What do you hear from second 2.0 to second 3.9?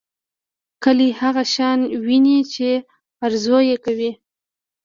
ويني چې ارزو یې